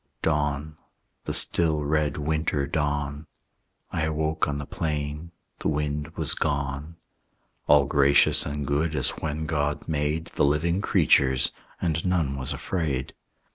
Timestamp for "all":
7.67-7.85